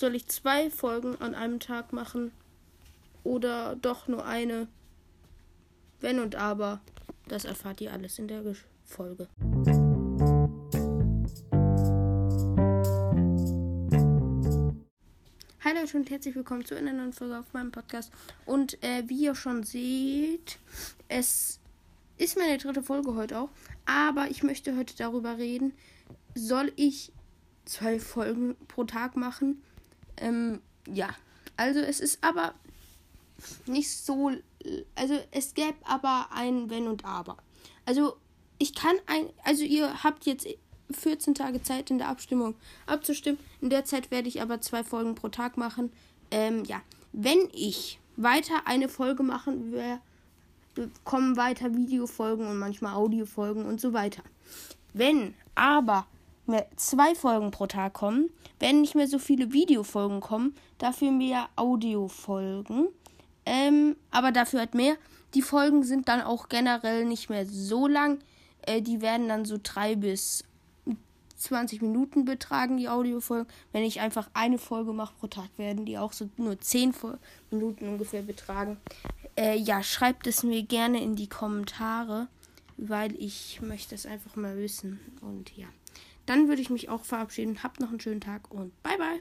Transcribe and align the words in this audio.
Soll 0.00 0.14
ich 0.14 0.26
zwei 0.28 0.70
Folgen 0.70 1.20
an 1.20 1.34
einem 1.34 1.60
Tag 1.60 1.92
machen? 1.92 2.32
Oder 3.22 3.76
doch 3.76 4.08
nur 4.08 4.24
eine? 4.24 4.66
Wenn 6.00 6.20
und 6.20 6.36
aber, 6.36 6.80
das 7.28 7.44
erfahrt 7.44 7.82
ihr 7.82 7.92
alles 7.92 8.18
in 8.18 8.26
der 8.26 8.42
Folge. 8.82 9.28
Hi 15.62 15.74
Leute 15.78 15.98
und 15.98 16.08
herzlich 16.08 16.34
willkommen 16.34 16.64
zu 16.64 16.74
einer 16.78 16.94
neuen 16.94 17.12
Folge 17.12 17.38
auf 17.38 17.52
meinem 17.52 17.70
Podcast. 17.70 18.10
Und 18.46 18.82
äh, 18.82 19.02
wie 19.06 19.24
ihr 19.24 19.34
schon 19.34 19.64
seht, 19.64 20.58
es 21.08 21.60
ist 22.16 22.38
meine 22.38 22.56
dritte 22.56 22.82
Folge 22.82 23.16
heute 23.16 23.38
auch. 23.38 23.50
Aber 23.84 24.30
ich 24.30 24.42
möchte 24.42 24.74
heute 24.78 24.96
darüber 24.96 25.36
reden, 25.36 25.74
soll 26.34 26.72
ich 26.76 27.12
zwei 27.66 28.00
Folgen 28.00 28.56
pro 28.66 28.84
Tag 28.84 29.14
machen? 29.14 29.62
Ähm, 30.20 30.60
ja. 30.86 31.08
Also 31.56 31.80
es 31.80 32.00
ist 32.00 32.22
aber 32.22 32.54
nicht 33.66 33.90
so. 33.90 34.32
Also 34.94 35.18
es 35.30 35.54
gäbe 35.54 35.76
aber 35.84 36.28
ein 36.32 36.70
Wenn 36.70 36.86
und 36.86 37.04
Aber. 37.04 37.36
Also 37.86 38.16
ich 38.58 38.74
kann 38.74 38.96
ein. 39.06 39.26
Also 39.44 39.64
ihr 39.64 40.02
habt 40.02 40.26
jetzt 40.26 40.46
14 40.90 41.34
Tage 41.34 41.62
Zeit 41.62 41.90
in 41.90 41.98
der 41.98 42.08
Abstimmung 42.08 42.54
abzustimmen. 42.86 43.38
In 43.60 43.70
der 43.70 43.84
Zeit 43.84 44.10
werde 44.10 44.28
ich 44.28 44.42
aber 44.42 44.60
zwei 44.60 44.84
Folgen 44.84 45.14
pro 45.14 45.28
Tag 45.28 45.56
machen. 45.56 45.92
Ähm, 46.30 46.64
ja. 46.64 46.82
Wenn 47.12 47.48
ich 47.52 47.98
weiter 48.16 48.66
eine 48.66 48.88
Folge 48.88 49.22
machen 49.22 49.72
werde, 49.72 50.00
kommen 51.04 51.36
weiter 51.36 51.74
Videofolgen 51.74 52.46
und 52.46 52.58
manchmal 52.58 52.94
Audiofolgen 52.94 53.64
und 53.64 53.80
so 53.80 53.92
weiter. 53.92 54.22
Wenn 54.92 55.34
aber 55.54 56.06
mehr 56.50 56.66
zwei 56.76 57.14
Folgen 57.14 57.50
pro 57.50 57.66
Tag 57.66 57.94
kommen, 57.94 58.30
werden 58.58 58.82
nicht 58.82 58.94
mehr 58.94 59.08
so 59.08 59.18
viele 59.18 59.52
Videofolgen 59.52 60.20
kommen, 60.20 60.54
dafür 60.78 61.10
mehr 61.10 61.48
Audiofolgen. 61.56 62.88
Ähm, 63.46 63.96
aber 64.10 64.32
dafür 64.32 64.60
halt 64.60 64.74
mehr. 64.74 64.96
Die 65.34 65.42
Folgen 65.42 65.82
sind 65.84 66.08
dann 66.08 66.20
auch 66.20 66.48
generell 66.48 67.04
nicht 67.04 67.30
mehr 67.30 67.46
so 67.46 67.86
lang. 67.86 68.18
Äh, 68.62 68.82
die 68.82 69.00
werden 69.00 69.28
dann 69.28 69.44
so 69.44 69.58
drei 69.62 69.96
bis 69.96 70.44
20 71.36 71.82
Minuten 71.82 72.24
betragen, 72.24 72.76
die 72.76 72.88
Audiofolgen. 72.88 73.46
Wenn 73.72 73.82
ich 73.82 74.00
einfach 74.00 74.28
eine 74.34 74.58
Folge 74.58 74.92
mache 74.92 75.14
pro 75.18 75.26
Tag, 75.26 75.48
werden 75.56 75.86
die 75.86 75.98
auch 75.98 76.12
so 76.12 76.28
nur 76.36 76.60
10 76.60 76.94
Minuten 77.50 77.88
ungefähr 77.88 78.22
betragen. 78.22 78.76
Äh, 79.36 79.56
ja, 79.56 79.82
schreibt 79.82 80.26
es 80.26 80.42
mir 80.42 80.62
gerne 80.62 81.02
in 81.02 81.16
die 81.16 81.28
Kommentare, 81.28 82.28
weil 82.76 83.14
ich 83.16 83.60
möchte 83.62 83.94
es 83.94 84.06
einfach 84.06 84.36
mal 84.36 84.56
wissen. 84.58 85.00
Und 85.22 85.56
ja, 85.56 85.66
dann 86.30 86.46
würde 86.46 86.62
ich 86.62 86.70
mich 86.70 86.88
auch 86.88 87.04
verabschieden. 87.04 87.64
Habt 87.64 87.80
noch 87.80 87.88
einen 87.90 87.98
schönen 87.98 88.20
Tag 88.20 88.52
und 88.52 88.80
bye 88.84 88.96
bye. 88.96 89.20